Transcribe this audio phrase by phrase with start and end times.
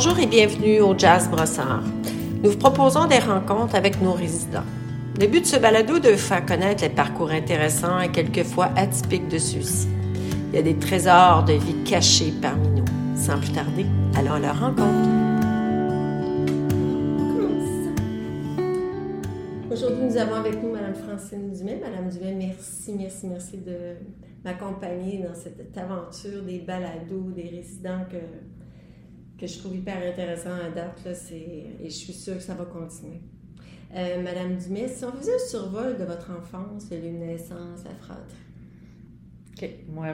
[0.00, 1.82] Bonjour et bienvenue au Jazz Brossard.
[2.44, 4.62] Nous vous proposons des rencontres avec nos résidents.
[5.20, 9.26] Le but de ce balado est de faire connaître les parcours intéressants et quelquefois atypiques
[9.26, 9.88] de ceux-ci.
[10.52, 12.84] Il y a des trésors de vie cachés parmi nous.
[13.16, 15.08] Sans plus tarder, allons à leur rencontre.
[19.72, 21.82] Aujourd'hui, nous avons avec nous Mme Francine Dumais.
[21.82, 23.96] Mme Dumais, merci, merci, merci de
[24.44, 28.18] m'accompagner dans cette aventure des balados, des résidents que,
[29.38, 31.04] que je trouve hyper intéressant à date.
[31.04, 33.20] Là, et je suis sûre que ça va continuer.
[33.94, 38.36] Euh, Madame Dumais, si on faisait un survol de votre enfance, de naissance, la fratrie.
[39.56, 39.70] OK.
[39.88, 40.12] Moi,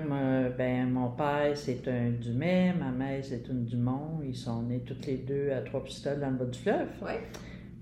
[0.56, 4.20] ben, mon père, c'est un Dumais, ma mère, c'est une Dumont.
[4.24, 6.88] Ils sont nés toutes les deux à Trois-Pistoles dans le bas du fleuve.
[7.02, 7.15] Oui.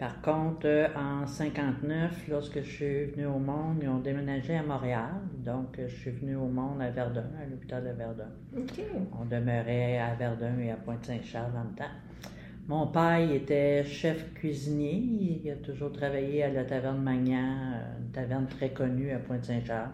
[0.03, 4.65] Par contre, euh, en 59, lorsque je suis venue au monde, ils ont déménagé à
[4.65, 5.13] Montréal.
[5.45, 8.27] Donc, je suis venue au monde à Verdun, à l'hôpital de Verdun.
[9.17, 11.95] On demeurait à Verdun et à Pointe-Saint-Charles dans le temps.
[12.67, 15.41] Mon père il était chef cuisinier.
[15.45, 19.91] Il a toujours travaillé à la Taverne Magnan, une taverne très connue à Pointe-Saint-Charles.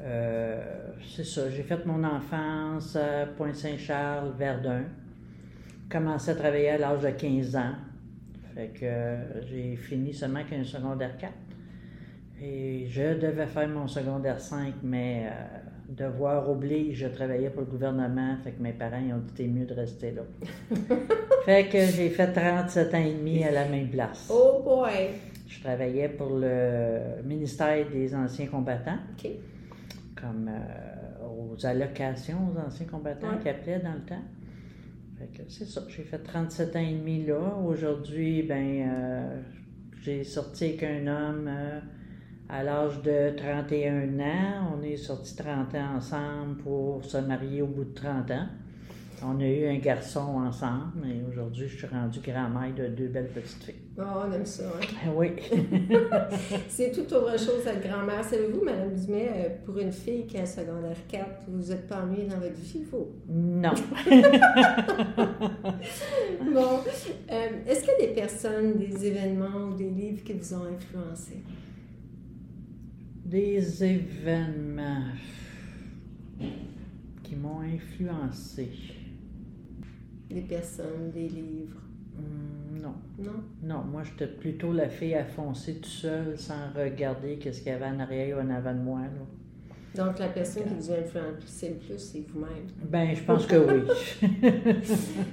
[0.00, 4.82] Euh, c'est ça, j'ai fait mon enfance à Pointe-Saint-Charles, Verdun.
[5.88, 7.74] Commencé à travailler à l'âge de 15 ans.
[8.54, 11.32] Fait que j'ai fini seulement qu'un secondaire 4.
[12.42, 15.30] Et je devais faire mon secondaire 5, mais euh,
[15.88, 19.46] devoir oblige, je travaillais pour le gouvernement, fait que mes parents ils ont dit t'es
[19.46, 20.22] mieux de rester là.
[21.44, 24.28] fait que j'ai fait 37 ans et demi à la même place.
[24.30, 24.90] Oh boy!
[25.46, 29.30] Je travaillais pour le ministère des anciens combattants, OK.
[30.20, 33.42] comme euh, aux allocations aux anciens combattants Ouais.
[33.42, 34.22] qui appelaient dans le temps.
[35.48, 37.56] C'est ça, j'ai fait 37 ans et demi là.
[37.64, 39.40] Aujourd'hui, ben, euh,
[40.00, 41.80] j'ai sorti avec un homme euh,
[42.48, 44.76] à l'âge de 31 ans.
[44.76, 48.46] On est sortis 30 ans ensemble pour se marier au bout de 30 ans.
[49.24, 53.28] On a eu un garçon ensemble et aujourd'hui, je suis rendue grand-mère de deux belles
[53.28, 53.74] petites filles.
[53.96, 54.64] Oh, on aime ça.
[54.64, 54.86] hein?
[55.06, 55.28] Ah Oui.
[56.68, 58.24] C'est tout autre chose à grand-mère.
[58.24, 62.02] Savez-vous, Madame Dumais, euh, pour une fille qui a un secondaire 4, vous n'êtes pas
[62.02, 63.10] ennuyée dans votre vie, vous?
[63.28, 63.70] non.
[66.52, 66.80] Bon.
[67.30, 70.64] Euh, Est-ce qu'il y a des personnes, des événements ou des livres qui vous ont
[70.64, 71.36] influencé?
[73.24, 75.04] Des événements
[77.22, 78.68] qui m'ont influencé.
[80.32, 81.80] Des personnes, des livres?
[82.18, 82.94] Hum, non.
[83.18, 83.42] Non?
[83.62, 87.74] Non, moi, j'étais plutôt la fille à foncer tout seul sans regarder qu'est-ce qu'il y
[87.74, 89.00] avait en arrière ou en avant de moi.
[89.00, 90.04] là.
[90.04, 92.66] Donc, la personne qui vous a influencé le plus, c'est vous-même.
[92.90, 93.82] Ben, je pense que oui.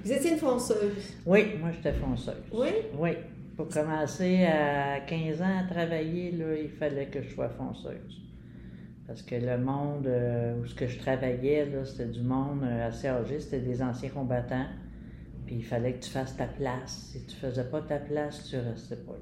[0.04, 1.14] Vous étiez une fonceuse.
[1.26, 2.34] oui, moi, j'étais fonceuse.
[2.52, 2.68] Oui?
[2.98, 3.12] Oui.
[3.56, 8.22] Pour commencer à 15 ans à travailler, là, il fallait que je sois fonceuse.
[9.08, 13.08] Parce que le monde euh, où ce que je travaillais, c'était du monde euh, assez
[13.08, 14.66] âgé, c'était des anciens combattants.
[15.50, 17.10] Puis il fallait que tu fasses ta place.
[17.12, 19.18] Si tu faisais pas ta place, tu restais pas là.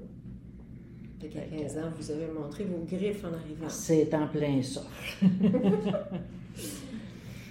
[1.22, 3.66] Fait qu'à 15 ans, vous avez montré vos griffes en arrivant.
[3.70, 4.82] C'est en plein ça.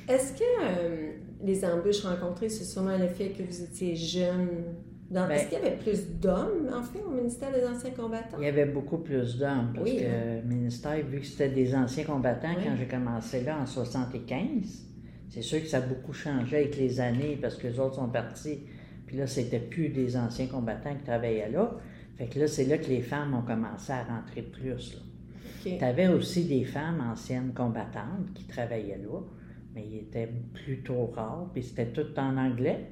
[0.07, 1.11] Est-ce que euh,
[1.43, 4.47] les embûches rencontrées, c'est sûrement le fait que vous étiez jeune?
[5.09, 5.27] Dans...
[5.27, 8.37] Ben- Est-ce qu'il y avait plus d'hommes, en fait, au ministère des Anciens combattants?
[8.37, 10.41] Il y avait beaucoup plus d'hommes parce Oui, que hein.
[10.43, 12.63] le ministère, vu que c'était des anciens combattants, Oui.
[12.63, 14.83] quand j'ai commencé là en 75,
[15.29, 18.09] c'est sûr que ça a beaucoup changé avec les années parce que les autres sont
[18.09, 18.59] partis.
[19.05, 21.77] Puis là, c'était plus des anciens combattants qui travaillaient là.
[22.17, 24.95] Fait que là, c'est là que les femmes ont commencé à rentrer plus.
[24.95, 24.99] Là.
[25.65, 25.77] OK.
[25.77, 29.19] Tu avais aussi des femmes anciennes combattantes qui travaillaient là,
[29.75, 32.87] mais ils étaient plutôt rares, puis c'était tout en anglais.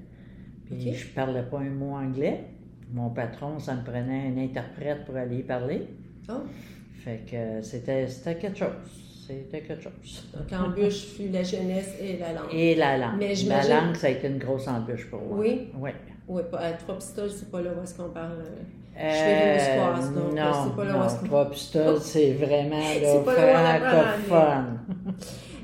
[0.66, 2.46] Puis je parlais pas un mot anglais.
[2.94, 5.88] Mon patron, ça me prenait un interprète pour aller y parler.
[6.30, 6.34] Oh.
[7.04, 9.05] Fait que c'était, c'était quelque chose.
[9.28, 10.24] C'était quelque chose.
[10.36, 12.54] Donc, embûche fut la jeunesse et la langue.
[12.54, 13.16] Et la langue.
[13.18, 15.38] Mais la langue, ça a été une grosse embûche pour moi.
[15.40, 15.70] Oui?
[15.80, 15.90] Oui.
[16.28, 18.40] Oui, pas, à trois pistoles, c'est pas là où est-ce qu'on parle.
[18.40, 21.50] euh, Euh, Je fais l'histoire, donc, non, c'est pas là où non, est-ce qu'on- trois
[21.52, 24.80] pistoles, c'est vraiment là, francophone.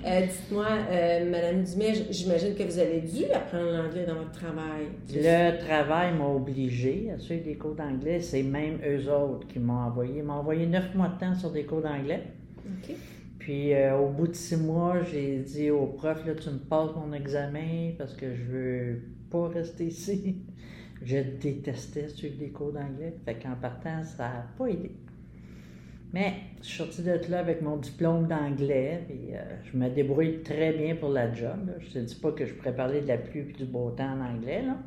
[0.05, 4.87] Euh, Dites-moi, euh, Madame Dumais, j'imagine que vous avez dû apprendre l'anglais dans votre travail.
[5.13, 8.19] Le travail m'a obligé à suivre des cours d'anglais.
[8.19, 10.15] C'est même eux autres qui m'ont envoyé.
[10.17, 12.23] Ils m'ont envoyé neuf mois de temps sur des cours d'anglais.
[13.41, 16.91] Puis euh, au bout de six mois, j'ai dit au prof, là, tu me passes
[16.95, 19.01] mon examen parce que je veux
[19.31, 20.43] pas rester ici.
[21.03, 23.15] Je détestais suivre des cours d'anglais.
[23.25, 24.91] Fait qu'en partant, ça n'a pas aidé.
[26.13, 30.43] Mais je suis sortie de là avec mon diplôme d'anglais, puis euh, je me débrouille
[30.43, 31.71] très bien pour la job.
[31.79, 34.13] Je te dis pas que je pourrais parler de la pluie et du beau temps
[34.13, 34.77] en anglais, là.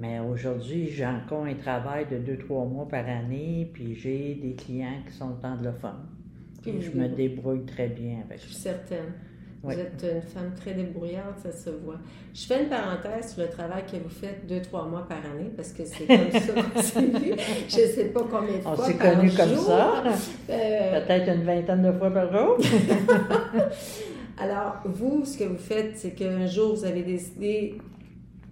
[0.00, 4.54] Mais aujourd'hui, j'ai encore un travail de deux, trois mois par année, puis j'ai des
[4.56, 6.17] clients qui sont anglophones.
[6.62, 8.48] Puis je me débrouille très bien avec Je ça.
[8.52, 9.12] suis certaine.
[9.60, 11.96] Vous êtes une femme très débrouillarde, ça se voit.
[12.32, 15.50] Je fais une parenthèse sur le travail que vous faites deux, trois mois par année,
[15.56, 17.32] parce que c'est comme ça qu'on s'est vu.
[17.68, 19.38] Je ne sais pas combien de On fois s'est par connus jour.
[19.38, 20.04] comme ça.
[20.50, 22.56] Euh, Peut-être une vingtaine de fois par jour.
[24.38, 27.74] alors, vous, ce que vous faites, c'est qu'un jour, vous avez décidé,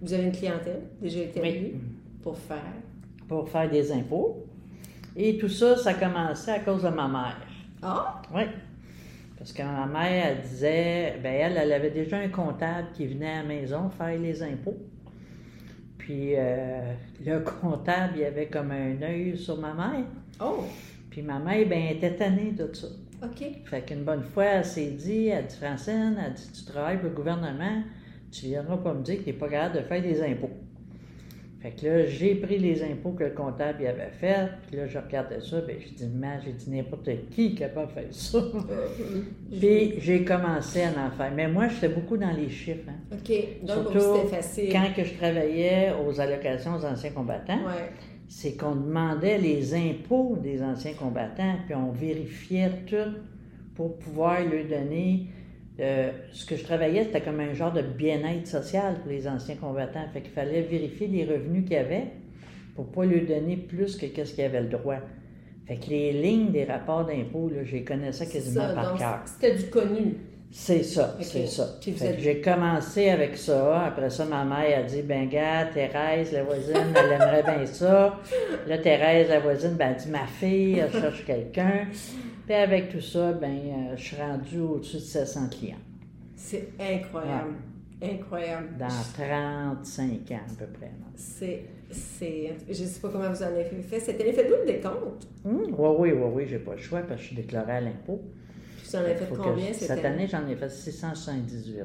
[0.01, 1.75] vous avez une clientèle déjà établie Oui.
[2.21, 2.57] pour faire.
[3.27, 4.45] Pour faire des impôts.
[5.15, 7.37] Et tout ça, ça a commencé à cause de ma mère.
[7.81, 8.21] Ah!
[8.33, 8.43] Oui.
[9.37, 13.29] Parce que ma mère, elle disait, ben elle, elle avait déjà un comptable qui venait
[13.29, 14.77] à la maison faire les impôts.
[15.97, 16.93] Puis euh,
[17.23, 20.05] le comptable, il avait comme un œil sur ma mère.
[20.41, 20.63] Oh!
[21.09, 22.87] Puis ma mère, ben, elle était tannée de ça.
[23.23, 23.43] OK.
[23.65, 27.09] Fait qu'une bonne fois, elle s'est dit, elle dit, Francine, elle dit, tu travailles pour
[27.09, 27.83] le gouvernement,
[28.31, 30.51] tu viendras pas me dire que tu n'es pas capable de faire des impôts.
[31.59, 34.85] Fait que là, j'ai pris les impôts que le comptable y avait fait, puis là,
[34.85, 38.03] je regardais ça, ben j'ai dit, mais j'ai dit, n'importe qui est capable de faire
[38.11, 38.37] ça.
[38.69, 39.21] Euh,
[39.59, 41.31] Puis j'ai commencé à en faire.
[41.35, 42.87] Mais moi, j'étais beaucoup dans les chiffres.
[42.89, 42.93] hein.
[43.11, 43.65] OK.
[43.65, 44.69] Donc, c'était facile.
[44.71, 47.89] Quand que je travaillais aux allocations aux anciens combattants, Ouais.
[48.27, 53.15] c'est qu'on demandait les impôts des anciens combattants, puis on vérifiait tout
[53.73, 55.27] pour pouvoir leur donner.
[55.79, 59.55] Euh, ce que je travaillais, c'était comme un genre de bien-être social pour les anciens
[59.55, 60.05] combattants.
[60.13, 62.07] Fait qu'il fallait vérifier les revenus qu'ils avaient
[62.75, 64.97] pour pas leur donner plus que qu'est-ce qu'ils avaient le droit.
[65.67, 69.19] Fait que les lignes des rapports d'impôts, là, je les connaissais quasiment Ça, par cœur.
[69.25, 70.15] C'était du connu.
[70.49, 71.77] C'est ça, c'est ça.
[72.05, 73.81] Êtes- J'ai commencé avec ça.
[73.87, 78.17] Après ça, ma mère a dit Ben, gars, Thérèse, la voisine, elle aimerait bien ça.
[78.65, 81.87] Là, Thérèse, la voisine, ben, elle dit Ma fille, elle cherche quelqu'un.
[82.47, 85.75] Puis avec tout ça, ben, euh, je suis rendue au-dessus de 700 clients.
[86.35, 87.53] C'est incroyable.
[88.01, 88.69] Incroyable.
[88.79, 90.91] Dans 35 ans, à peu près.
[91.15, 91.65] C'est.
[91.91, 93.99] c'est je sais pas comment vous en avez fait.
[93.99, 95.27] C'était l'effet double des comptes.
[95.45, 97.81] Hum, oui, oui, oui, oui, j'ai pas le choix parce que je suis déclarée à
[97.81, 98.21] l'impôt.
[98.85, 101.83] Vous en avez fait combien je- cette, Cette année, j'en ai fait 678.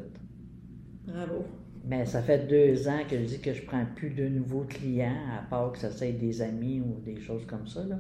[1.07, 1.45] Bravo.
[1.85, 5.17] Mais ça fait deux ans que je dis que je prends plus de nouveaux clients,
[5.37, 7.83] à part que ça soit des amis ou des choses comme ça.
[7.85, 7.99] Là.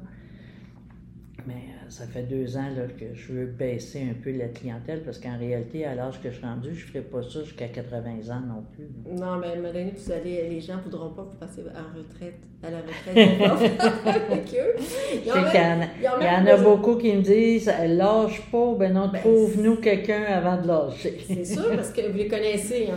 [1.46, 5.02] Mais euh, ça fait deux ans là, que je veux baisser un peu la clientèle
[5.02, 7.68] parce qu'en réalité, à l'âge que je suis rendu, je ne ferai pas ça jusqu'à
[7.68, 7.98] 80
[8.30, 8.84] ans non plus.
[8.84, 9.26] là.
[9.26, 11.62] Non, mais à un moment donné, vous allez, les gens ne voudront pas vous passer
[11.62, 13.90] en retraite, à la retraite.
[14.30, 14.76] Avec eux.
[14.78, 18.74] Même- qu'il y en il y même en a beaucoup qui me disent lâche pas,
[18.78, 21.18] ben non, Ben, trouve-nous quelqu'un avant de lâcher.
[21.26, 22.88] C'est sûr, parce que vous les connaissez.
[22.90, 22.96] hein.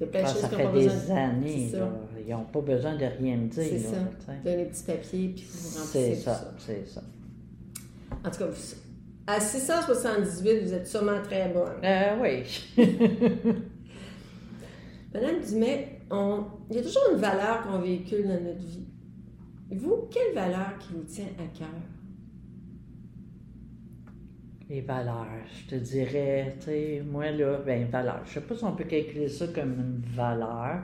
[0.00, 1.68] Il y a plein de Ah, choses ça fait des besoin années.
[1.70, 1.78] Ça.
[1.78, 1.88] là.
[2.26, 3.62] Ils n'ont pas besoin de rien me dire.
[3.64, 4.32] C'est là, ça.
[4.32, 6.52] de donner des petits papiers, puis vous remplissez C'est ça.
[6.58, 7.02] c'est ça.
[8.24, 8.76] En tout cas, vous-
[9.26, 11.84] à 678, vous êtes sûrement très bonne.
[11.84, 12.42] Euh, oui.
[15.14, 16.44] Madame Dumais, on...
[16.70, 18.86] il y a toujours une valeur qu'on véhicule dans notre vie.
[19.70, 21.68] Vous, quelle valeur qui vous tient à cœur?
[24.68, 28.64] Les valeurs, je te dirais, tu sais, moi là, ben valeurs, je sais pas si
[28.64, 30.80] on peut calculer ça comme une valeur,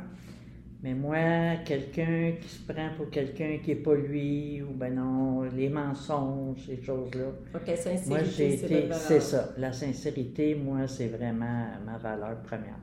[0.82, 5.42] mais moi, quelqu'un qui se prend pour quelqu'un qui est pas lui, ou ben non,
[5.42, 7.32] les mensonges, ces choses-là.
[7.54, 12.40] Ok, sincérité, Moi, j'ai c'est été, c'est ça, la sincérité, moi, c'est vraiment ma valeur
[12.42, 12.78] première.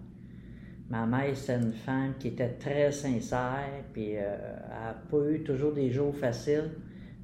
[0.90, 5.44] Ma mère, c'est une femme qui était très sincère, puis euh, elle n'a pas eu
[5.44, 6.72] toujours des jours faciles,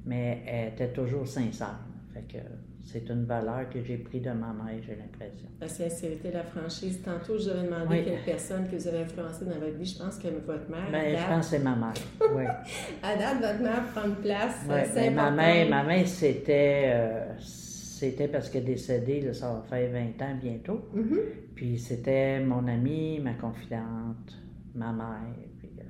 [0.06, 1.78] mais elle était toujours sincère.
[2.14, 2.38] Fait que
[2.84, 5.48] c'est une valeur que j'ai pris de ma mère, j'ai l'impression.
[5.60, 7.00] La sincérité, la franchise.
[7.02, 8.04] Tantôt, je vous avais demandé Oui.
[8.04, 9.84] quelle personne que vous avez influencé dans votre vie.
[9.86, 11.92] Je pense que votre mère, Ben, à je pense que c'est ma mère.
[12.34, 12.44] Oui.
[13.02, 14.56] à date, votre mère prend une place.
[14.68, 19.32] Ouais, c'est ben, ma mère, ma mère c'était, euh, c'était parce qu'elle est décédée, là,
[19.32, 20.80] ça va faire 20 ans bientôt.
[20.92, 21.18] Mhm.
[21.54, 24.36] Puis c'était mon amie, ma confidente,
[24.74, 25.06] ma mère.
[25.64, 25.82] Euh,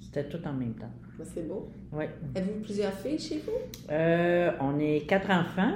[0.00, 0.90] c'était tout en même temps.
[1.18, 1.68] Ben, C'est beau.
[1.92, 2.04] Oui.
[2.34, 3.52] Avez-vous plusieurs filles chez vous?
[3.92, 5.74] Euh, on est quatre enfants.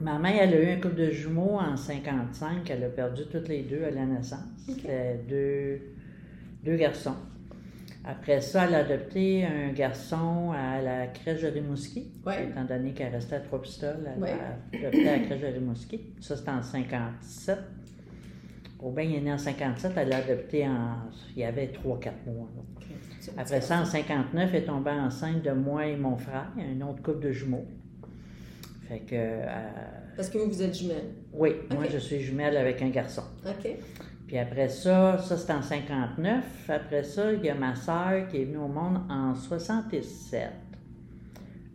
[0.00, 2.68] Ma mère, elle a eu un couple de jumeaux en 55.
[2.70, 4.38] Elle a perdu toutes les deux à la naissance.
[4.66, 5.80] C'était deux,
[6.64, 7.16] deux garçons.
[8.04, 12.12] Après ça, elle a adopté un garçon à la crèche de Rimouski.
[12.24, 12.44] Ouais.
[12.48, 14.30] Étant donné qu'elle restait à Trois-Pistoles, elle Ouais.
[14.32, 16.00] a adopté à la crèche de Rimouski.
[16.20, 17.58] Ça, c'était en 57.
[18.80, 19.92] Aubin il est né en 57.
[19.96, 20.96] Elle l'a adopté en...
[21.34, 22.48] Il y avait 3-4 mois.
[23.36, 27.02] Après ça, en 59, elle est tombée enceinte de moi et mon frère, un autre
[27.02, 27.66] couple de jumeaux.
[28.88, 29.46] Fait que, euh,
[30.16, 31.12] Parce que vous, vous êtes jumelles.
[31.34, 33.22] oui, moi je suis jumelle avec un garçon.
[33.46, 33.70] OK.
[34.26, 36.44] Puis après ça, ça c'est en 59.
[36.68, 40.48] Après ça, il y a ma sœur qui est venue au monde en 67.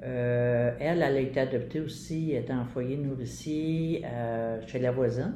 [0.04, 4.92] Euh, elle, elle a été adoptée aussi, elle était en foyer nourricier euh, chez la
[4.92, 5.34] voisine.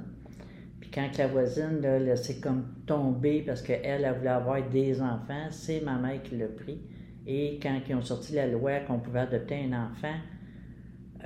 [0.79, 5.47] Puis quand la voisine l'a laissé comme tomber parce qu'elle, elle voulait avoir des enfants,
[5.51, 6.79] c'est ma mère qui l'a pris.
[7.25, 10.15] Et quand ils ont sorti la loi qu'on pouvait adopter un enfant,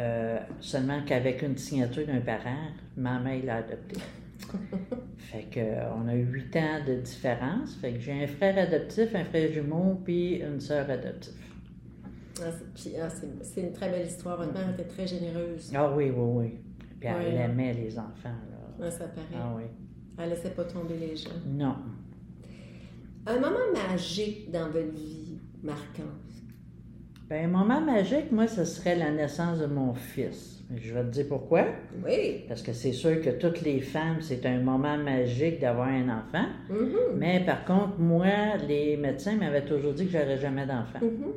[0.01, 2.67] euh, seulement qu'avec une signature d'un parent,
[2.98, 4.00] ma mère l'a adopté.
[5.17, 5.60] fait que
[5.96, 7.75] on a eu huit ans de différence.
[7.75, 11.34] Fait que j'ai un frère adoptif, un frère jumeau, puis une sœur adoptive.
[12.43, 13.08] Ah, c'est, ah,
[13.62, 14.38] une très belle histoire.
[14.38, 15.72] Votre mère était très généreuse.
[15.75, 16.60] Ah oui, oui, oui.
[17.00, 17.41] Puis elle Ouais.
[17.41, 18.29] aimait les enfants,
[18.79, 18.86] là.
[18.86, 19.27] Ouais, ça paraît.
[19.36, 19.63] Ah oui.
[20.17, 21.29] Elle laissait pas tomber les gens.
[21.48, 21.75] Non.
[23.27, 26.03] Un moment magique dans votre vie, marquant.
[27.31, 30.61] Ben, un moment magique, moi, ce serait la naissance de mon fils.
[30.75, 31.63] Je vais te dire pourquoi.
[32.05, 32.43] Oui.
[32.50, 36.45] Parce que c'est sûr que toutes les femmes, c'est un moment magique d'avoir un enfant.
[36.69, 37.17] Mhm.
[37.17, 41.00] Mais par contre, moi, les médecins m'avaient toujours dit que j'aurais jamais d'enfant.
[41.01, 41.31] Mhm.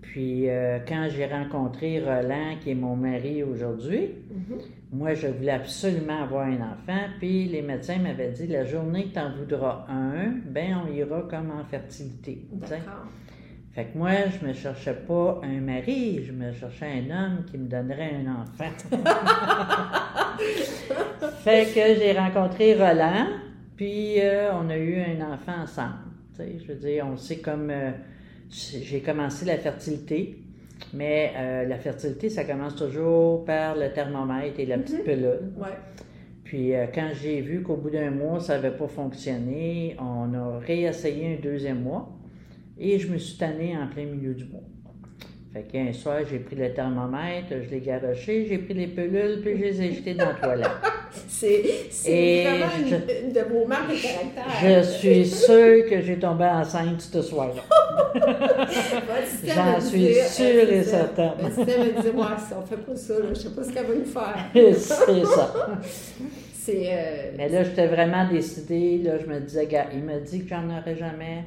[0.00, 4.58] Puis euh, quand j'ai rencontré Roland, qui est mon mari aujourd'hui, Mhm.
[4.94, 7.02] moi, je voulais absolument avoir un enfant.
[7.18, 11.20] Puis les médecins m'avaient dit, la journée que tu en voudras un, ben on ira
[11.28, 12.46] comme en fertilité.
[12.50, 13.04] D'accord.
[13.74, 17.56] Fait que moi, je me cherchais pas un mari, je me cherchais un homme qui
[17.56, 18.70] me donnerait un enfant.
[21.42, 23.28] fait que j'ai rencontré Roland,
[23.74, 25.94] puis euh, on a eu un enfant ensemble.
[26.38, 27.92] Je veux dire, on sait comme euh,
[28.50, 30.36] j'ai commencé la fertilité,
[30.92, 35.06] mais euh, la fertilité, ça commence toujours par le thermomètre et la petite.
[35.06, 35.78] Ouais.
[36.44, 41.38] Puis quand j'ai vu qu'au bout d'un mois, ça n'avait pas fonctionné, on a réessayé
[41.38, 42.18] un deuxième mois
[42.78, 44.60] et je me suis tannée en plein milieu du mois.
[45.52, 49.58] Fait qu'un soir, j'ai pris le thermomètre, je l'ai garoché, j'ai pris les pilules, puis
[49.58, 50.66] je les ai jetées dans la toilette.
[51.28, 51.62] C'est,
[52.44, 54.46] vraiment une, je- une de vos marques de caractère.
[54.62, 57.62] Je suis sûre que j'ai tombé enceinte ce soir-là.
[59.44, 61.32] J'en suis sûre et certaine.
[61.42, 63.72] Le système va dire, ouais, si on fait pas ça, là, je sais pas ce
[63.72, 64.46] qu'elle va nous faire.
[64.54, 65.54] C'est ça.
[66.68, 68.98] Euh, Mais là, j'étais vraiment décidée.
[69.04, 71.44] Là, je me disais, gars, il m'a dit que j'en aurais jamais.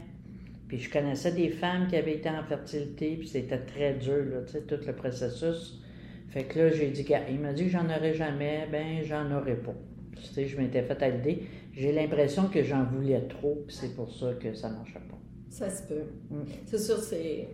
[0.75, 4.41] Puis je connaissais des femmes qui avaient été en fertilité, puis c'était très dur, là,
[4.45, 5.79] tu sais, tout le processus.
[6.27, 9.55] Fait que là, j'ai dit, il m'a dit que j'en aurais jamais, ben, j'en aurais
[9.55, 9.73] pas.
[10.17, 11.43] Tu sais, je m'étais fait à l'idée.
[11.71, 15.17] J'ai l'impression que j'en voulais trop, puis c'est pour ça que ça marchait pas.
[15.49, 16.03] Ça se peut.
[16.29, 16.41] Mm.
[16.65, 17.47] C'est sûr, c'est,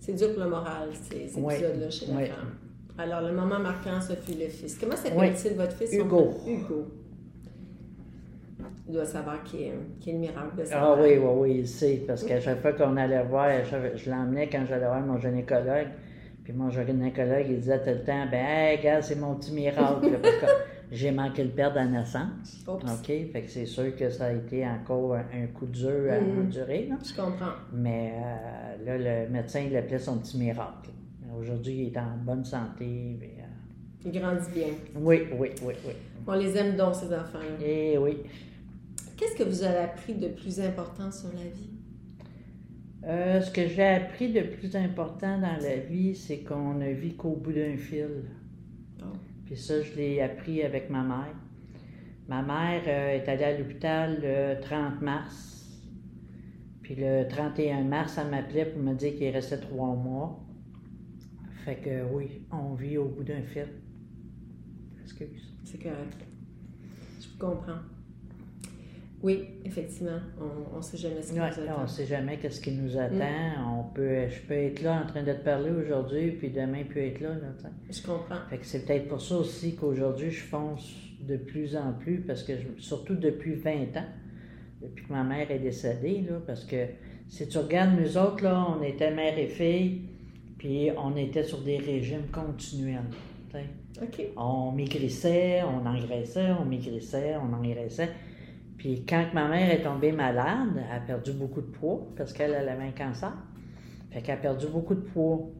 [0.00, 1.54] c'est dur pour le moral, ces, ces Oui.
[1.54, 2.26] épisodes-là chez la Oui.
[2.26, 2.54] femme.
[2.98, 4.76] Alors, le moment marquant, ce fut le fils.
[4.80, 5.92] Comment s'appelle-t-il, votre fils?
[5.92, 6.32] Hugo.
[6.44, 6.86] Hugo.
[8.88, 11.04] Il doit savoir qui est, qui est le miracle de sa Ah mère.
[11.04, 14.48] oui, oui, oui, il sait, parce qu'à chaque fois qu'on allait voir, je, je l'emmenais
[14.48, 15.88] quand j'allais voir mon gynécologue,
[16.42, 20.10] puis mon gynécologue, il disait tout le temps, ben, hey, gars, c'est mon petit miracle,
[20.10, 20.46] là, parce que
[20.90, 22.64] j'ai manqué le père de la naissance.
[22.66, 22.82] Oups.
[22.90, 23.06] OK?
[23.06, 26.46] Fait que c'est sûr que ça a été encore un, coup dur à Mhm.
[26.46, 26.96] endurer, là.
[27.04, 27.52] Je comprends.
[27.74, 30.88] Mais euh, là, le médecin, il l'appelait son petit miracle.
[31.38, 33.18] Aujourd'hui, il est en bonne santé.
[33.22, 33.42] euh,
[34.06, 34.68] Il grandit bien.
[34.96, 35.92] oui, oui, oui, oui.
[36.26, 37.62] On les aime donc, ces enfants-là.
[37.66, 38.18] Et oui.
[39.18, 41.70] Qu'est-ce que vous avez appris de plus important sur la vie?
[43.04, 47.16] Euh, ce que j'ai appris de plus important dans la vie, c'est qu'on ne vit
[47.16, 48.26] qu'au bout d'un fil.
[49.02, 49.06] Oh.
[49.44, 51.34] Puis ça, je l'ai appris avec ma mère.
[52.28, 55.66] Ma mère euh, est allée à l'hôpital le 30 mars.
[56.82, 60.38] Puis le 31 mars, elle m'appelait pour me dire qu'il restait trois mois.
[61.64, 63.66] Fait que oui, on vit au bout d'un fil.
[65.02, 65.54] Excuse.
[65.64, 66.24] C'est correct.
[67.20, 67.80] Je vous comprends.
[69.20, 70.18] Oui, effectivement,
[70.72, 71.78] on ne sait jamais ce qui Ouais, nous attend.
[71.80, 73.80] on ne sait jamais qu'est-ce qui nous attend.
[73.80, 77.00] On peut, je peux être là en train de te parler aujourd'hui, puis demain, peut
[77.00, 77.30] être là.
[77.90, 78.36] Je comprends.
[78.48, 82.44] Fait que c'est peut-être pour ça aussi qu'aujourd'hui, je fonce de plus en plus, parce
[82.44, 84.04] que je- surtout depuis 20 ans,
[84.80, 86.76] depuis que ma mère est décédée, là, parce que
[87.28, 90.02] si tu regardes nous autres, là, on était mère et fille,
[90.58, 93.02] puis on était sur des régimes continuels.
[94.36, 98.10] On maigrissait, on engraissait, on maigrissait, on engraissait.
[98.78, 102.52] Puis quand ma mère est tombée malade, elle a perdu beaucoup de poids parce qu'elle
[102.52, 103.36] elle avait un cancer.
[104.10, 105.50] Fait qu'elle a perdu beaucoup de poids.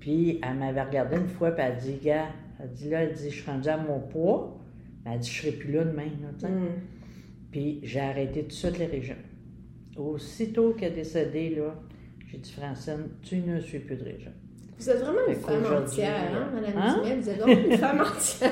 [0.00, 2.26] Puis elle m'avait regardé une fois, puis elle a dit, gars,
[2.60, 4.58] elle dit là, elle dit, je suis rendue à mon poids.
[5.04, 6.08] Mais elle dit, je serai plus là demain.
[6.22, 6.48] Là.
[6.48, 6.66] Mm.
[7.50, 9.16] Puis j'ai arrêté tout de suite les régimes.
[9.96, 11.74] Aussitôt qu'elle est décédée, là,
[12.26, 14.32] j'ai dit, Francine, tu ne suis plus de régime.
[14.78, 17.00] Vous êtes vraiment une femme entière, hein, Madame hein?
[17.02, 17.16] Dumais?
[17.16, 18.50] Vous êtes vraiment une femme entière.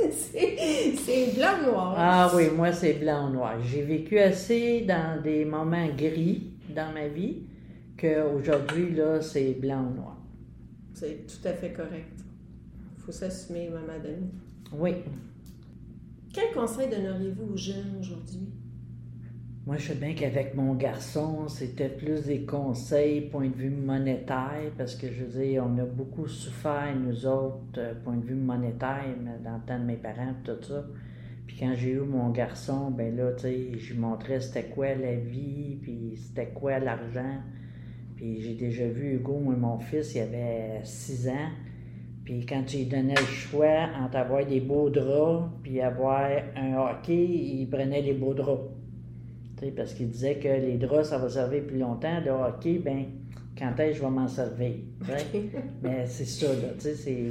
[0.10, 1.94] c'est blanc ou noir.
[1.96, 3.54] Ah oui, moi c'est blanc ou noir.
[3.62, 7.42] J'ai vécu assez dans des moments gris dans ma vie
[7.98, 10.16] qu'aujourd'hui, là, c'est blanc ou noir.
[10.94, 12.20] C'est tout à fait correct.
[12.96, 14.30] Il faut s'assumer, Maman Denis.
[14.72, 14.94] Oui.
[16.32, 18.48] Quel conseil donneriez-vous aux jeunes aujourd'hui?
[19.66, 24.72] Moi, je sais bien qu'avec mon garçon, c'était plus des conseils point de vue monétaire,
[24.78, 28.36] parce que je veux dire, on a beaucoup souffert, nous autres, euh, point de vue
[28.36, 30.82] monétaire, mais dans le temps de mes parents, tout ça.
[31.46, 34.94] Puis quand j'ai eu mon garçon, ben là, tu sais, je lui montrais c'était quoi
[34.94, 37.36] la vie, puis c'était quoi l'argent.
[38.16, 41.50] Puis j'ai déjà vu Hugo, moi, mon fils, il avait 6 ans.
[42.24, 46.30] Puis Puis quand tu lui donnais le choix entre avoir des beaux draps puis avoir
[46.56, 48.79] un hockey, il prenait les beaux draps.
[49.76, 52.20] Parce qu'il disait que les draps, ça va servir plus longtemps.
[52.24, 53.04] Le hockey, ben
[53.58, 54.74] quand est-ce que je vais m'en servir?
[55.82, 56.68] Mais c'est ça, là.
[56.74, 57.26] Tu sais, c'est.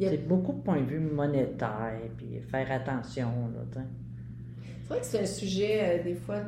[0.00, 3.60] C'est beaucoup de points de vue monétaires, puis faire attention, là.
[3.72, 6.40] C'est vrai que c'est un sujet, euh, des fois,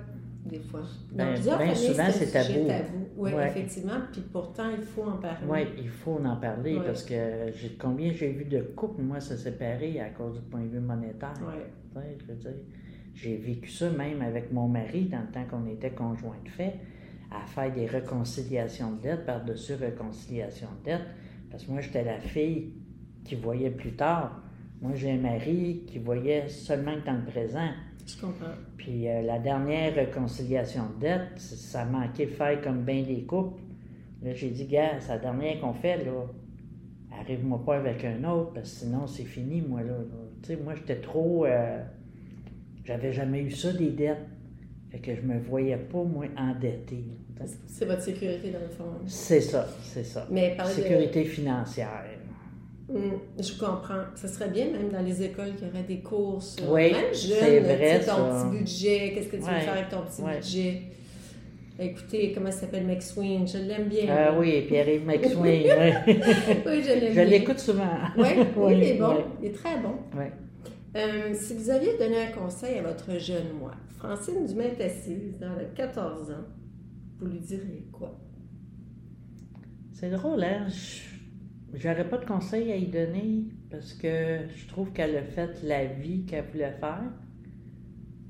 [0.44, 0.80] des fois.
[1.12, 2.66] Dans Ben, plusieurs ben souvent, c'est tabou.
[2.66, 3.06] tabou.
[3.16, 3.46] Oui, Ouais.
[3.46, 4.00] effectivement.
[4.12, 5.46] Puis pourtant, il faut en parler.
[5.48, 6.84] Oui, il faut en parler Ouais.
[6.84, 7.14] parce que
[7.54, 10.80] j'ai combien j'ai vu de couples, moi, se séparer à cause du point de vue
[10.80, 11.32] monétaire.
[11.94, 12.50] Sais, je veux dire,
[13.16, 16.74] j'ai vécu ça même avec mon mari dans le temps qu'on était conjoints de fait,
[17.32, 21.06] à faire des réconciliations de dettes par-dessus réconciliation de dettes.
[21.50, 22.74] Parce que moi, j'étais la fille
[23.24, 24.42] qui voyait plus tard.
[24.82, 27.70] Moi, j'ai un mari qui voyait seulement que dans le présent.
[28.06, 28.54] Je comprends.
[28.76, 33.22] Puis euh, la dernière réconciliation de dette, c- ça manquait de faire comme bien des
[33.24, 33.62] couples.
[34.22, 36.26] Là, j'ai dit, gars, c'est la dernière qu'on fait, là.
[37.20, 39.92] Arrive-moi pas avec un autre, parce que sinon, c'est fini, moi, là.
[39.98, 40.04] là.
[40.42, 41.46] Tu sais, moi, j'étais trop.
[41.46, 41.82] euh,
[42.86, 44.18] J'avais jamais eu ça, des dettes.
[44.90, 47.04] Fait que je me voyais pas, moi, endetté.
[47.36, 47.56] tu sais.
[47.66, 48.84] C'est votre sécurité, dans le fond.
[49.06, 50.26] C'est ça, c'est ça.
[50.30, 52.04] Mais de- Sécurité financière.
[52.88, 54.04] Hum, je comprends.
[54.14, 57.12] Ce serait bien, même dans les écoles, qu'il y aurait des cours sur Oui, même
[57.12, 58.46] jeune, vrai, ton ça.
[58.52, 60.36] petit budget, qu'est-ce que tu veux Ouais, faire avec ton petit ouais.
[60.36, 60.82] budget?
[61.78, 63.46] Écoutez, comment ça s'appelle McSween?
[63.46, 64.04] Je l'aime bien.
[64.08, 66.14] Ah oui, Pierre-Yves McSween, oui.
[66.64, 67.24] oui, je l'aime Je bien.
[67.24, 67.90] l'écoute souvent.
[68.16, 69.16] Oui, Oui, il est bon.
[69.42, 69.96] Il est très bon.
[70.16, 70.24] Oui.
[70.96, 75.38] Euh, si vous aviez donné un conseil à votre jeune moi, Francine Dumain est assise
[75.38, 76.44] dans le 14 ans,
[77.18, 78.18] vous lui diriez quoi?
[79.92, 80.66] C'est drôle, hein?
[80.68, 81.16] Je-
[81.74, 85.84] J'aurais pas de conseils à y donner parce que je trouve qu'elle a fait la
[85.84, 87.02] vie qu'elle voulait faire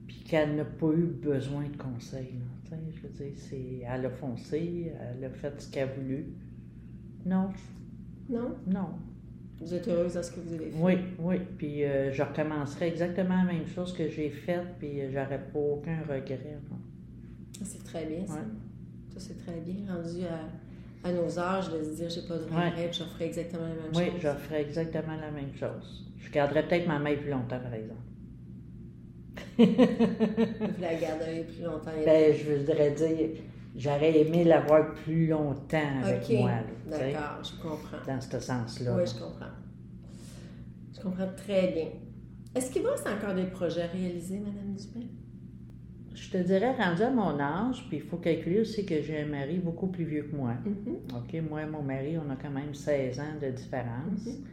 [0.06, 2.34] puis qu'elle n'a pas eu besoin de conseils.
[2.70, 2.76] là.
[2.90, 6.26] Je veux dire, c'est, elle a foncé, elle a fait ce qu'elle a voulu.
[7.24, 7.50] Non,
[8.28, 8.56] Non?
[8.66, 8.88] non.
[9.60, 10.78] Vous êtes heureuse dans ce que vous avez fait?
[10.78, 11.36] Oui, oui.
[11.56, 15.58] Puis euh, je recommencerai exactement la même chose que j'ai faite puis euh, j'aurais pas
[15.58, 16.58] aucun regret.
[17.64, 18.34] C'est très bien, ça.
[18.34, 18.40] Ouais.
[19.14, 19.76] Ça, c'est très bien.
[19.92, 22.68] Rendu à, à nos âges, de se dire, j'ai pas de Ouais.
[22.70, 24.20] regret, puis je ferai exactement la même Oui, chose.
[24.20, 26.04] je ferais exactement la même chose.
[26.20, 28.02] Je garderais peut-être ma main plus longtemps, par exemple.
[29.58, 31.90] Vous la garderiez plus longtemps.
[32.04, 33.28] Ben, je voudrais dire,
[33.76, 36.50] j'aurais aimé l'avoir plus longtemps avec moi,
[36.88, 37.98] D'accord, je comprends.
[38.06, 38.96] dans ce sens-là.
[38.96, 39.46] Oui, je comprends.
[40.94, 41.88] Je comprends très bien.
[42.54, 45.06] Est-ce qu'il reste encore des projets à réaliser, Madame Dupin?
[46.14, 49.26] Je te dirais, rendu à mon âge, puis il faut calculer aussi que j'ai un
[49.26, 50.54] mari beaucoup plus vieux que moi.
[50.64, 50.96] Mhm.
[51.14, 54.26] OK, moi et mon mari, on a quand même 16 ans de différence.
[54.26, 54.44] Mhm.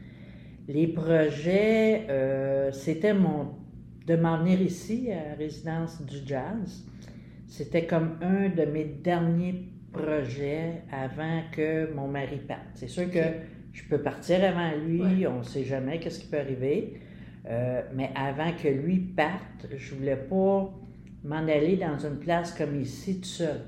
[0.67, 3.63] Les projets, euh, c'était mon
[4.05, 6.83] de m'en venir ici à Résidence du Jazz.
[7.53, 12.61] C'était comme un de mes derniers projets avant que mon mari parte.
[12.73, 13.19] C'est sûr que
[13.71, 15.27] je peux partir avant lui, Ouais.
[15.27, 16.95] on ne sait jamais qu'est-ce qui peut arriver.
[17.45, 20.73] Euh, mais avant que lui parte, je voulais pas
[21.23, 23.59] m'en aller dans une place comme ici tout seul.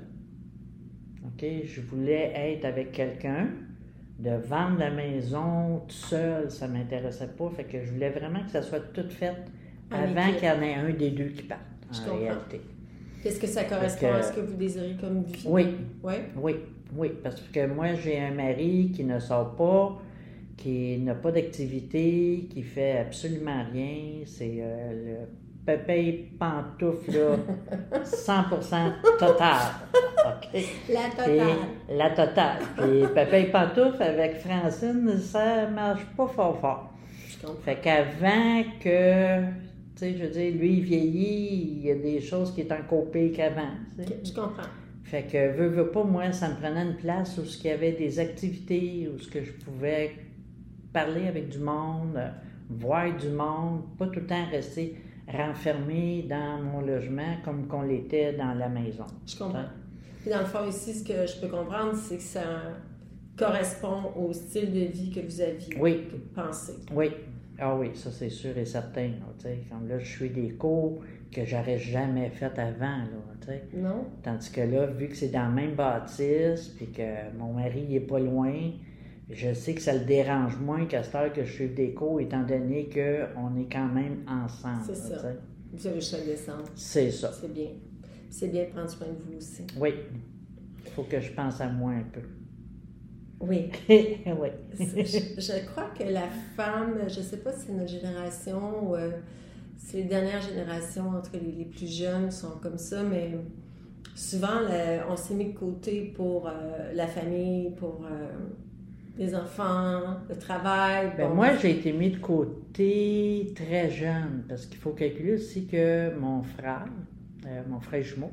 [1.24, 1.46] OK?
[1.64, 3.50] Je voulais être avec quelqu'un,
[4.18, 7.50] de vendre la maison tout seul, ça m'intéressait pas.
[7.50, 9.36] Fait que je voulais vraiment que ça soit tout fait
[9.92, 11.60] avant qu'il y en ait un des deux qui parte,
[11.92, 12.34] Je en comprends.
[13.22, 13.28] Réalité.
[13.28, 15.42] Est-ce que ça correspond que- à ce que vous désirez comme vie?
[15.46, 15.66] Oui,
[16.02, 16.14] Oui?
[16.36, 16.56] oui,
[16.96, 17.12] oui.
[17.22, 19.98] Parce que moi, j'ai un mari qui ne sort pas,
[20.56, 24.22] qui n'a pas d'activité, qui fait absolument rien.
[24.24, 25.26] C'est euh, le
[25.66, 27.36] pépé pantoufle, là,
[28.04, 29.56] 100% total.
[30.88, 31.40] La totale.
[31.90, 32.58] la totale.
[32.76, 36.92] Puis Pépé Pantoufle avec Francine, ça marche pas fort fort.
[37.28, 37.60] Je comprends.
[37.62, 39.42] Fait qu'avant que,
[39.96, 42.70] tu sais, je veux dire, lui, il vieillit, il y a des choses qui est
[42.72, 43.70] encore pires qu'avant.
[43.98, 44.18] tu sais.
[44.24, 44.68] Je comprends.
[45.04, 47.92] Fait que, veux, veux pas, moi, ça me prenait une place où il y avait
[47.92, 50.12] des activités, où ce que je pouvais
[50.92, 52.18] parler avec du monde,
[52.68, 54.96] voir du monde, pas tout le temps rester
[55.28, 59.04] renfermé dans mon logement comme qu'on l'était dans la maison.
[59.26, 59.64] Je comprends.
[60.22, 62.42] Puis dans le fond, ici, ce que je peux comprendre, c'est que ça
[63.36, 66.04] correspond au style de vie que vous aviez Oui.
[66.34, 66.74] pensé.
[66.92, 67.10] Oui,
[67.58, 69.08] ah oui, ça c'est sûr et certain.
[69.08, 69.50] là.
[69.70, 71.00] Comme là, je suis des cours
[71.32, 72.98] que j'aurais jamais fait avant.
[72.98, 73.54] Là.
[73.74, 74.04] Non?
[74.22, 77.96] Tandis que là, vu que c'est dans la même bâtisse, puis que mon mari il
[77.96, 78.52] est pas loin,
[79.30, 82.20] je sais que ça le dérange moins qu'à cette heure que je suive des cours,
[82.20, 84.82] étant donné qu'on est quand même ensemble.
[84.86, 85.32] C'est ça.
[85.72, 86.64] Vous avez le choix de descendre.
[86.74, 87.32] C'est ça.
[87.32, 87.70] C'est bien.
[88.30, 89.62] C'est bien de prendre soin de vous aussi.
[89.78, 89.94] Oui.
[90.84, 92.20] Il faut que je pense à moi un peu.
[93.40, 93.70] Oui.
[93.88, 94.48] oui.
[94.78, 98.94] je, je crois que la femme, je ne sais pas si c'est notre génération ou
[98.96, 99.10] euh,
[99.76, 103.32] si les dernières générations, entre les, les plus jeunes, sont comme ça, mais
[104.14, 108.28] souvent, la- on s'est mis de côté pour euh, la famille, pour, euh,
[109.18, 111.12] Les enfants, le travail.
[111.16, 116.14] Ben, moi, j'ai été mis de côté très jeune parce qu'il faut calculer aussi que
[116.18, 116.84] mon frère,
[117.68, 118.30] mon frère jumeau,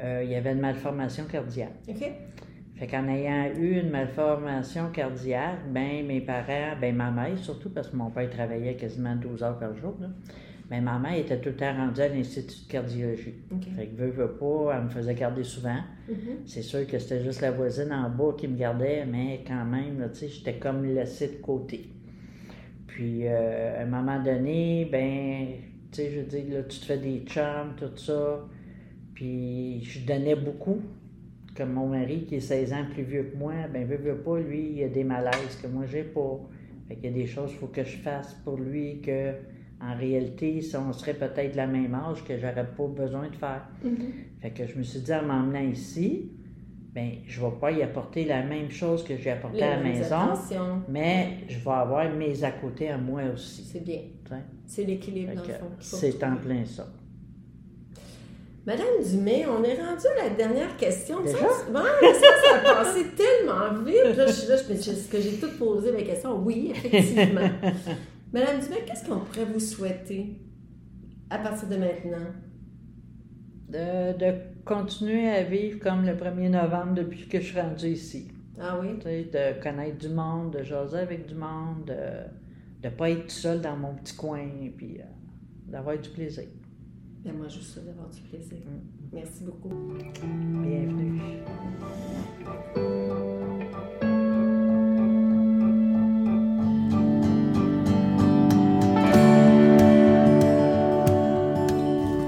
[0.00, 1.74] il avait une malformation cardiaque.
[1.88, 2.10] OK.
[2.76, 7.88] Fait qu'en ayant eu une malformation cardiaque, ben mes parents, ben ma mère surtout, parce
[7.88, 10.08] que mon père travaillait quasiment 12 heures par jour, là,
[10.70, 13.34] ben ma mère était tout le temps rendue à l'Institut de cardiologie.
[13.50, 13.64] OK.
[13.76, 15.80] Fait que veut, veut pas, elle me faisait garder souvent.
[16.08, 16.16] Mhm.
[16.46, 20.08] C'est sûr que c'était juste la voisine en bas qui me gardait, mais quand même,
[20.12, 21.90] tu sais, j'étais comme laissé de côté.
[22.86, 25.46] Puis, euh, à un moment donné, ben,
[25.90, 28.46] tu sais, je veux dire, là, tu te fais des chums, tout ça.
[29.14, 30.80] Puis, je donnais beaucoup.
[31.56, 34.38] Comme mon mari, qui est 16 ans plus vieux que moi, ben, veut, veut pas,
[34.38, 36.40] lui, il a des malaises que moi, j'ai pas.
[36.88, 39.32] Fait qu'il y a des choses qu'il faut que je fasse pour lui que,
[39.80, 43.68] en réalité, si on serait peut-être la même âge, que j'aurais pas besoin de faire.
[43.84, 43.96] Mhm.
[44.40, 46.30] Fait que je me suis dit en m'emmenant ici,
[46.94, 50.16] ben je vais pas y apporter la même chose que j'ai apporté à la maison,
[50.16, 50.82] attentions.
[50.88, 53.64] mais je vais avoir mes à côté à moi aussi.
[53.64, 54.00] C'est bien.
[54.66, 55.70] C'est l'équilibre, dans le fond.
[55.78, 56.86] C'est en plein ça.
[58.64, 61.20] Madame Dumais, on est rendu à la dernière question.
[61.20, 61.38] Déjà?
[61.38, 64.16] Ça, ouais, ça, ça a passé tellement vite.
[64.16, 66.38] Là, je suis là, je me dis, est-ce que j'ai tout posé mes questions?
[66.38, 67.40] Oui, effectivement.
[68.32, 70.38] Madame Dumais, qu'est-ce qu'on pourrait vous souhaiter
[71.28, 72.26] à partir de maintenant?
[73.68, 78.28] De, de continuer à vivre comme le 1er novembre depuis que je suis rendue ici.
[78.60, 78.98] Ah oui?
[78.98, 83.22] Tu sais, de connaître du monde, de jaser avec du monde, de ne pas être
[83.24, 84.46] tout seul dans mon petit coin,
[84.76, 85.04] puis euh,
[85.66, 86.44] d'avoir du plaisir.
[87.24, 88.58] Ben moi, je vous souhaite d'avoir du plaisir.
[88.66, 88.80] Mm.
[89.12, 89.68] Merci beaucoup.
[90.64, 91.20] Bienvenue.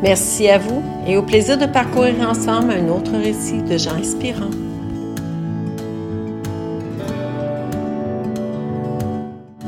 [0.01, 4.51] Merci à vous et au plaisir de parcourir ensemble un autre récit de gens inspirants.